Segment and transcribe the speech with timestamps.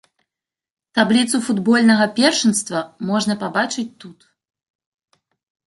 [0.99, 2.79] Табліцу футбольнага першынства
[3.13, 4.19] можна пабачыць тут.